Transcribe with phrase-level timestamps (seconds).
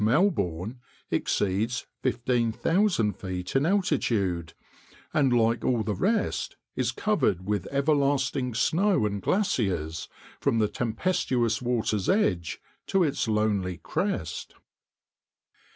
[0.03, 0.79] Melbourne,
[1.11, 4.53] exceeds 15,000 feet in altitude,
[5.13, 10.09] and like all the rest is covered with everlasting snow and glaciers
[10.39, 14.55] from the tempestuous water's edge to its lonely crest.